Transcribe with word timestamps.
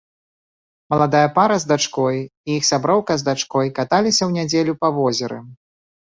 Маладая 0.91 1.27
пара 1.35 1.57
з 1.63 1.71
дачкой 1.71 2.17
і 2.49 2.55
іх 2.59 2.63
сяброўка 2.69 3.17
з 3.23 3.27
дачкой 3.27 3.67
каталіся 3.81 4.23
ў 4.25 4.31
нядзелю 4.39 4.73
па 4.81 4.89
возеры. 4.97 5.39